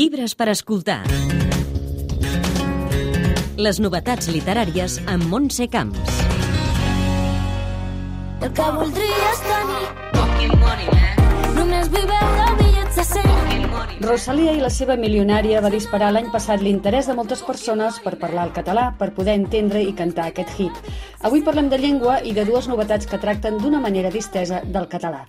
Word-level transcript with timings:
Llibres 0.00 0.32
per 0.32 0.46
escoltar. 0.48 1.02
Les 3.60 3.80
novetats 3.84 4.30
literàries 4.32 4.96
amb 5.04 5.28
Montse 5.28 5.68
Camps. 5.74 6.16
El 8.40 8.54
que 8.56 8.70
voldries 8.78 9.44
tenir 9.50 9.90
Només 10.40 11.09
Rosalia 14.10 14.50
i 14.56 14.58
la 14.58 14.72
seva 14.74 14.96
milionària 14.98 15.60
va 15.62 15.70
disparar 15.70 16.08
l'any 16.10 16.32
passat 16.32 16.64
l'interès 16.66 17.06
de 17.06 17.14
moltes 17.14 17.44
persones 17.46 18.00
per 18.02 18.16
parlar 18.18 18.48
el 18.48 18.52
català, 18.56 18.88
per 18.98 19.12
poder 19.14 19.36
entendre 19.38 19.84
i 19.86 19.92
cantar 19.94 20.24
aquest 20.26 20.56
hit. 20.58 20.78
Avui 21.28 21.44
parlem 21.46 21.68
de 21.70 21.78
llengua 21.78 22.16
i 22.26 22.32
de 22.34 22.42
dues 22.48 22.66
novetats 22.66 23.06
que 23.06 23.20
tracten 23.22 23.60
d'una 23.62 23.78
manera 23.78 24.10
distesa 24.10 24.64
del 24.64 24.88
català. 24.90 25.20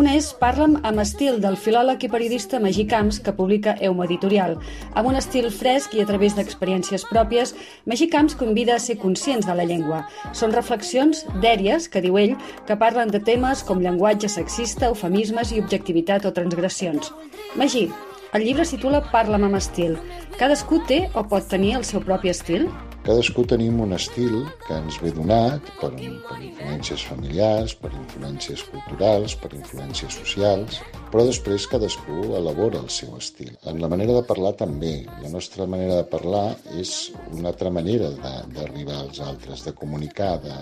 Una 0.00 0.16
és 0.18 0.32
Parla'm 0.40 0.80
amb 0.82 1.02
estil 1.04 1.38
del 1.44 1.54
filòleg 1.54 2.02
i 2.02 2.10
periodista 2.10 2.58
Magí 2.58 2.88
Camps, 2.90 3.20
que 3.22 3.36
publica 3.36 3.76
Euma 3.78 4.08
Editorial. 4.08 4.56
Amb 4.94 5.12
un 5.12 5.20
estil 5.20 5.46
fresc 5.54 5.94
i 5.94 6.02
a 6.02 6.06
través 6.08 6.34
d'experiències 6.34 7.06
pròpies, 7.12 7.54
Magí 7.86 8.08
Camps 8.10 8.34
convida 8.40 8.74
a 8.74 8.82
ser 8.82 8.96
conscients 8.98 9.46
de 9.46 9.54
la 9.54 9.68
llengua. 9.68 10.08
Són 10.32 10.56
reflexions 10.56 11.22
dèries, 11.44 11.86
que 11.86 12.02
diu 12.02 12.18
ell, 12.18 12.34
que 12.66 12.80
parlen 12.82 13.14
de 13.14 13.22
temes 13.22 13.62
com 13.62 13.78
llenguatge 13.78 14.32
sexista, 14.32 14.90
eufemismes 14.90 15.54
i 15.54 15.62
objectivitat 15.62 16.26
o 16.26 16.34
transgressions. 16.34 17.14
Magí, 17.54 17.86
el 18.34 18.42
llibre 18.42 18.64
es 18.66 18.72
titula 18.74 18.98
Parla'm 19.12 19.44
amb 19.46 19.56
estil. 19.60 19.94
Cadascú 20.40 20.80
té 20.88 21.04
o 21.14 21.22
pot 21.30 21.44
tenir 21.50 21.76
el 21.78 21.84
seu 21.86 22.02
propi 22.02 22.32
estil? 22.32 22.64
Cadascú 23.04 23.44
tenim 23.46 23.78
un 23.84 23.92
estil 23.94 24.40
que 24.64 24.74
ens 24.74 24.96
ve 25.02 25.12
donat 25.14 25.68
per, 25.78 25.90
per 25.92 26.38
influències 26.40 27.04
familiars, 27.06 27.76
per 27.78 27.92
influències 27.92 28.64
culturals, 28.72 29.36
per 29.38 29.52
influències 29.54 30.18
socials, 30.18 30.80
però 31.12 31.26
després 31.28 31.68
cadascú 31.70 32.32
elabora 32.40 32.80
el 32.80 32.90
seu 32.90 33.14
estil. 33.20 33.52
En 33.70 33.78
la 33.84 33.92
manera 33.92 34.16
de 34.18 34.24
parlar 34.26 34.54
també. 34.64 34.94
La 35.22 35.30
nostra 35.30 35.68
manera 35.70 36.00
de 36.00 36.08
parlar 36.10 36.48
és 36.80 37.12
una 37.30 37.52
altra 37.52 37.70
manera 37.70 38.10
d'arribar 38.16 38.98
als 39.04 39.22
altres, 39.22 39.62
de 39.68 39.76
comunicar, 39.78 40.38
de 40.42 40.58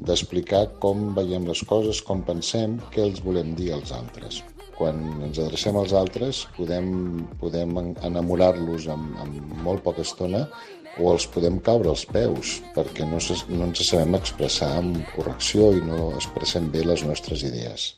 d'explicar 0.00 0.62
com 0.80 1.10
veiem 1.16 1.44
les 1.48 1.60
coses, 1.68 2.00
com 2.06 2.22
pensem, 2.24 2.78
què 2.94 3.04
els 3.04 3.20
volem 3.24 3.52
dir 3.58 3.74
als 3.76 3.92
altres. 3.92 4.40
Quan 4.80 4.96
ens 5.26 5.36
adrecem 5.42 5.76
als 5.76 5.92
altres 5.92 6.46
podem, 6.56 6.86
podem 7.40 7.74
en- 7.76 7.94
enamorar-los 8.08 8.86
en, 8.88 9.02
en 9.20 9.34
molt 9.64 9.84
poca 9.84 10.00
estona 10.06 10.46
o 10.98 11.12
els 11.12 11.26
podem 11.30 11.58
caure 11.62 11.92
als 11.92 12.06
peus 12.08 12.56
perquè 12.74 13.04
no, 13.06 13.20
se, 13.20 13.36
no 13.52 13.68
ens 13.68 13.84
sabem 13.86 14.16
expressar 14.16 14.70
amb 14.80 14.96
correcció 15.14 15.70
i 15.76 15.82
no 15.84 16.10
expressem 16.16 16.70
bé 16.72 16.82
les 16.88 17.04
nostres 17.06 17.44
idees. 17.46 17.90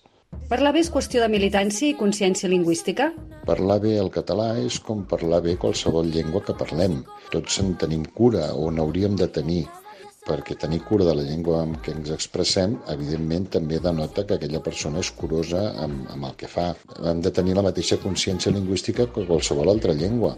Parlar 0.50 0.72
bé 0.74 0.80
és 0.83 0.91
qüestió 0.92 1.20
de 1.22 1.28
militància 1.30 1.91
i 1.92 1.97
consciència 1.97 2.48
lingüística? 2.50 3.11
Parlar 3.46 3.78
bé 3.84 3.94
el 4.00 4.11
català 4.12 4.50
és 4.61 4.78
com 4.80 5.05
parlar 5.08 5.42
bé 5.44 5.55
qualsevol 5.61 6.08
llengua 6.11 6.42
que 6.44 6.55
parlem. 6.56 7.02
Tots 7.30 7.61
en 7.62 7.74
tenim 7.80 8.02
cura 8.17 8.50
o 8.56 8.70
n'hauríem 8.74 9.14
de 9.20 9.28
tenir 9.28 9.62
perquè 10.27 10.55
tenir 10.59 10.81
cura 10.87 11.06
de 11.09 11.15
la 11.19 11.25
llengua 11.27 11.62
amb 11.65 11.78
què 11.83 11.95
ens 11.97 12.11
expressem, 12.15 12.77
evidentment, 12.92 13.48
també 13.56 13.81
denota 13.83 14.25
que 14.27 14.37
aquella 14.39 14.62
persona 14.62 15.01
és 15.03 15.11
curosa 15.19 15.62
amb, 15.83 16.05
amb 16.14 16.29
el 16.29 16.37
que 16.39 16.51
fa. 16.51 16.69
Hem 17.11 17.23
de 17.25 17.33
tenir 17.34 17.56
la 17.59 17.64
mateixa 17.67 17.98
consciència 18.03 18.55
lingüística 18.55 19.09
que 19.11 19.27
qualsevol 19.27 19.73
altra 19.73 19.97
llengua. 19.98 20.37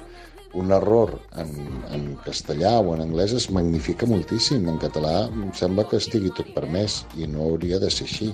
Un 0.55 0.71
error 0.73 1.17
en, 1.43 1.51
en 1.93 2.05
castellà 2.25 2.77
o 2.81 2.95
en 2.95 3.03
anglès 3.05 3.35
es 3.37 3.49
magnifica 3.53 4.07
moltíssim. 4.09 4.69
En 4.71 4.79
català 4.81 5.27
em 5.27 5.51
sembla 5.59 5.85
que 5.91 5.99
estigui 6.01 6.33
tot 6.37 6.55
permès 6.55 7.03
i 7.19 7.29
no 7.29 7.49
hauria 7.49 7.81
de 7.83 7.91
ser 7.93 8.07
així. 8.09 8.31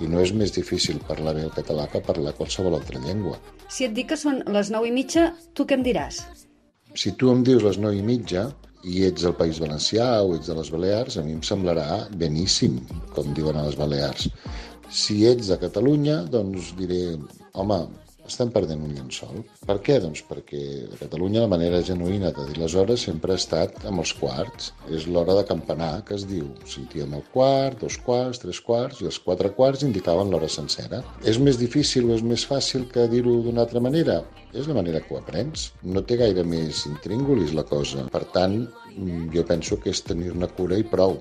I 0.00 0.08
no 0.08 0.22
és 0.24 0.32
més 0.32 0.54
difícil 0.56 0.98
parlar 1.06 1.36
bé 1.36 1.44
el 1.44 1.52
català 1.54 1.84
que 1.92 2.00
parlar 2.02 2.32
qualsevol 2.38 2.78
altra 2.78 3.02
llengua. 3.04 3.36
Si 3.68 3.84
et 3.86 3.94
dic 3.94 4.08
que 4.10 4.18
són 4.18 4.40
les 4.48 4.72
9 4.72 4.88
i 4.88 4.94
mitja, 4.96 5.28
tu 5.54 5.68
què 5.68 5.76
em 5.76 5.84
diràs? 5.86 6.24
Si 6.96 7.12
tu 7.20 7.28
em 7.30 7.44
dius 7.46 7.62
les 7.62 7.78
9 7.78 8.00
i 8.00 8.02
mitja 8.02 8.48
i 8.84 9.04
ets 9.06 9.26
del 9.26 9.36
País 9.36 9.60
Valencià 9.60 10.08
o 10.24 10.34
ets 10.36 10.48
de 10.50 10.56
les 10.56 10.70
Balears, 10.72 11.16
a 11.16 11.24
mi 11.24 11.34
em 11.36 11.42
semblarà 11.46 12.06
beníssim, 12.20 12.78
com 13.14 13.34
diuen 13.36 13.58
a 13.60 13.66
les 13.68 13.76
Balears. 13.78 14.28
Si 14.90 15.22
ets 15.28 15.50
de 15.52 15.58
Catalunya, 15.60 16.22
doncs 16.32 16.72
diré, 16.78 17.02
home, 17.52 17.82
estem 18.30 18.50
perdent 18.54 18.82
un 18.86 18.94
llençol. 18.94 19.42
Per 19.66 19.76
què? 19.84 19.98
Doncs 20.02 20.22
perquè 20.28 20.62
a 20.88 20.98
Catalunya 21.00 21.44
la 21.44 21.50
manera 21.52 21.82
genuïna 21.86 22.32
de 22.36 22.46
dir 22.48 22.58
les 22.60 22.76
hores 22.78 23.04
sempre 23.08 23.34
ha 23.34 23.40
estat 23.40 23.82
amb 23.90 24.02
els 24.04 24.14
quarts. 24.20 24.72
És 24.88 25.06
l'hora 25.10 25.36
de 25.38 25.46
campanar, 25.48 25.92
que 26.06 26.16
es 26.18 26.26
diu. 26.30 26.48
Sentíem 26.70 27.14
el 27.18 27.24
quart, 27.34 27.80
dos 27.84 27.98
quarts, 28.06 28.42
tres 28.42 28.62
quarts, 28.64 29.02
i 29.02 29.10
els 29.10 29.20
quatre 29.22 29.52
quarts 29.56 29.84
indicaven 29.86 30.30
l'hora 30.32 30.50
sencera. 30.50 31.02
És 31.26 31.40
més 31.42 31.58
difícil 31.60 32.10
o 32.10 32.16
és 32.16 32.24
més 32.26 32.46
fàcil 32.46 32.86
que 32.92 33.08
dir-ho 33.10 33.40
d'una 33.44 33.66
altra 33.66 33.82
manera? 33.82 34.20
És 34.54 34.66
la 34.66 34.74
manera 34.74 35.00
que 35.02 35.14
ho 35.14 35.20
aprens. 35.20 35.70
No 35.82 36.02
té 36.02 36.18
gaire 36.20 36.42
més 36.46 36.84
intríngulis 36.90 37.54
la 37.54 37.66
cosa. 37.66 38.06
Per 38.10 38.24
tant, 38.34 38.62
jo 39.34 39.44
penso 39.46 39.78
que 39.80 39.92
és 39.94 40.02
tenir-ne 40.04 40.48
cura 40.56 40.78
i 40.78 40.84
prou. 40.84 41.20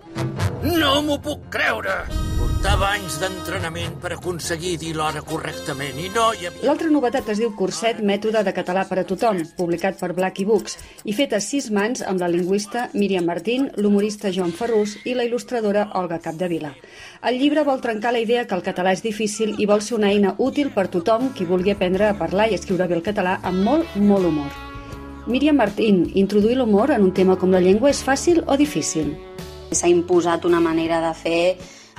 No 0.64 1.00
m'ho 1.06 1.16
puc 1.24 1.46
creure! 1.54 2.02
Portava 2.40 2.90
anys 2.98 3.16
d'entrenament 3.22 3.94
per 4.04 4.12
aconseguir 4.16 4.74
dir 4.82 4.92
l'hora 4.98 5.22
correctament 5.24 5.96
i 6.00 6.10
no 6.12 6.26
hi 6.36 6.50
havia... 6.50 6.66
L'altra 6.68 6.92
novetat 6.92 7.32
es 7.32 7.40
diu 7.40 7.54
Curset, 7.56 8.02
mètode 8.04 8.44
de 8.44 8.54
català 8.56 8.84
per 8.90 9.00
a 9.00 9.06
tothom, 9.08 9.40
publicat 9.56 10.00
per 10.00 10.12
Blacky 10.18 10.44
Books 10.48 10.76
i 11.08 11.16
fet 11.16 11.36
a 11.36 11.40
sis 11.44 11.70
mans 11.72 12.04
amb 12.04 12.20
la 12.20 12.28
lingüista 12.32 12.90
Míriam 12.94 13.28
Martín, 13.32 13.70
l'humorista 13.80 14.34
Joan 14.36 14.52
Ferrús 14.52 14.98
i 15.06 15.16
la 15.16 15.24
il·lustradora 15.28 15.90
Olga 16.00 16.20
Capdevila. 16.24 16.74
El 17.24 17.40
llibre 17.40 17.64
vol 17.68 17.80
trencar 17.84 18.12
la 18.16 18.24
idea 18.24 18.44
que 18.48 18.60
el 18.60 18.66
català 18.68 18.96
és 18.96 19.04
difícil 19.08 19.56
i 19.60 19.68
vol 19.70 19.84
ser 19.84 19.96
una 20.00 20.12
eina 20.12 20.36
útil 20.38 20.74
per 20.76 20.90
tothom 20.92 21.32
qui 21.36 21.48
vulgui 21.48 21.76
aprendre 21.76 22.12
a 22.12 22.18
parlar 22.20 22.52
i 22.52 22.60
escriure 22.60 22.92
bé 22.92 23.00
el 23.00 23.08
català 23.08 23.40
amb 23.44 23.64
molt, 23.64 23.96
molt 23.96 24.28
humor. 24.28 24.69
Míriam 25.30 25.58
Martín, 25.58 26.10
introduir 26.16 26.56
l'humor 26.58 26.90
en 26.90 27.04
un 27.06 27.12
tema 27.14 27.36
com 27.38 27.52
la 27.54 27.60
llengua 27.62 27.92
és 27.94 28.00
fàcil 28.02 28.40
o 28.50 28.56
difícil? 28.58 29.12
S'ha 29.70 29.86
imposat 29.92 30.48
una 30.50 30.58
manera 30.58 30.98
de 31.04 31.12
fer 31.14 31.42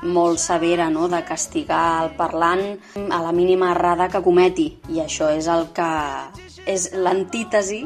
molt 0.03 0.41
severa, 0.43 0.89
no? 0.91 1.07
de 1.07 1.21
castigar 1.29 2.03
el 2.03 2.11
parlant 2.19 2.65
a 2.99 3.21
la 3.23 3.31
mínima 3.31 3.69
errada 3.71 4.09
que 4.11 4.23
cometi. 4.25 4.67
I 4.91 5.05
això 5.05 5.31
és 5.31 5.47
el 5.47 5.69
que 5.77 5.93
és 6.75 6.89
l'antítesi 6.99 7.85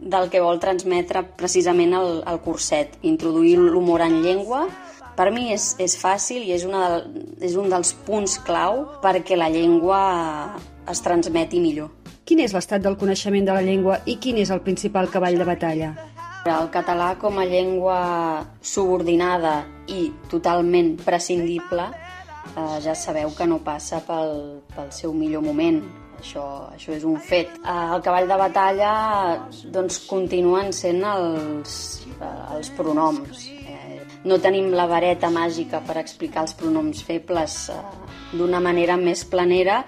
del 0.00 0.30
que 0.32 0.40
vol 0.40 0.62
transmetre 0.64 1.26
precisament 1.36 1.92
el, 2.00 2.22
el 2.24 2.40
curset. 2.40 2.96
Introduir 3.04 3.58
l'humor 3.60 4.00
en 4.00 4.22
llengua 4.24 4.64
per 5.20 5.28
mi 5.28 5.50
és, 5.52 5.74
és 5.76 6.00
fàcil 6.00 6.48
i 6.48 6.56
és, 6.56 6.64
una 6.64 6.88
del, 6.94 7.06
és 7.44 7.60
un 7.60 7.68
dels 7.68 7.92
punts 8.08 8.40
clau 8.48 8.86
perquè 9.04 9.36
la 9.36 9.52
llengua 9.52 10.00
es 10.88 11.04
transmeti 11.04 11.60
millor. 11.60 11.92
Quin 12.26 12.40
és 12.42 12.50
l'estat 12.50 12.82
del 12.82 12.96
coneixement 12.98 13.44
de 13.46 13.54
la 13.54 13.62
llengua 13.62 14.00
i 14.10 14.16
quin 14.18 14.40
és 14.42 14.50
el 14.50 14.58
principal 14.64 15.06
cavall 15.12 15.36
de 15.38 15.44
batalla? 15.46 15.92
El 16.50 16.68
català 16.74 17.12
com 17.20 17.36
a 17.38 17.44
llengua 17.46 17.98
subordinada 18.58 19.60
i 19.86 20.08
totalment 20.32 20.96
prescindible 21.04 21.84
eh, 21.86 22.78
ja 22.82 22.96
sabeu 22.98 23.30
que 23.36 23.46
no 23.46 23.60
passa 23.62 24.00
pel, 24.08 24.34
pel 24.74 24.90
seu 24.90 25.14
millor 25.14 25.44
moment. 25.46 25.78
Això, 26.18 26.42
això 26.74 26.96
és 26.96 27.06
un 27.06 27.20
fet. 27.22 27.54
Eh, 27.62 27.76
el 27.94 28.02
cavall 28.02 28.26
de 28.26 28.40
batalla 28.40 28.90
doncs, 29.78 30.00
continuen 30.10 30.74
sent 30.74 31.06
els, 31.06 31.78
eh, 32.10 32.32
els 32.56 32.72
pronoms. 32.74 33.46
Eh, 33.54 34.02
no 34.26 34.40
tenim 34.42 34.74
la 34.74 34.88
vareta 34.90 35.30
màgica 35.30 35.78
per 35.86 36.00
explicar 36.02 36.42
els 36.48 36.58
pronoms 36.58 37.06
febles 37.06 37.70
d'una 38.34 38.58
manera 38.58 38.98
més 38.98 39.22
planera 39.30 39.84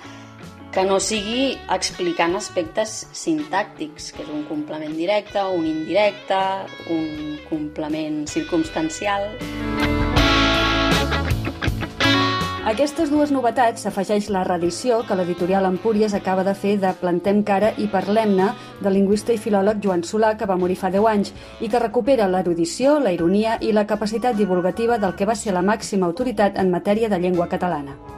que 0.73 0.84
no 0.84 0.99
sigui 1.01 1.55
explicant 1.73 2.37
aspectes 2.37 3.06
sintàctics, 3.17 4.12
que 4.12 4.23
és 4.25 4.33
un 4.33 4.45
complement 4.49 4.93
directe, 4.95 5.43
un 5.56 5.65
indirecte, 5.67 6.41
un 6.93 7.39
complement 7.49 8.27
circumstancial... 8.29 9.31
Aquestes 12.69 13.09
dues 13.09 13.31
novetats 13.33 13.87
s'afegeix 13.87 14.27
la 14.28 14.42
reedició 14.45 14.98
que 15.09 15.16
l'editorial 15.16 15.65
Empúries 15.65 16.13
acaba 16.13 16.42
de 16.45 16.53
fer 16.53 16.75
de 16.83 16.91
Plantem 17.01 17.41
cara 17.41 17.71
i 17.81 17.87
parlem-ne 17.89 18.51
del 18.83 18.92
lingüista 18.92 19.33
i 19.33 19.41
filòleg 19.41 19.81
Joan 19.81 20.04
Solà, 20.04 20.34
que 20.37 20.45
va 20.45 20.59
morir 20.60 20.77
fa 20.77 20.92
10 20.92 21.09
anys, 21.15 21.33
i 21.65 21.72
que 21.72 21.81
recupera 21.81 22.28
l'erudició, 22.28 22.98
la 23.01 23.15
ironia 23.16 23.57
i 23.65 23.72
la 23.72 23.87
capacitat 23.89 24.37
divulgativa 24.37 25.01
del 25.01 25.16
que 25.16 25.25
va 25.25 25.39
ser 25.39 25.57
la 25.57 25.65
màxima 25.65 26.13
autoritat 26.13 26.60
en 26.60 26.69
matèria 26.69 27.09
de 27.09 27.25
llengua 27.25 27.48
catalana. 27.48 28.17